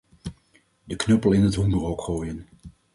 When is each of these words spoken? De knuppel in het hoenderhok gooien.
De 0.87 0.95
knuppel 0.95 1.31
in 1.33 1.43
het 1.43 1.55
hoenderhok 1.55 2.01
gooien. 2.01 2.47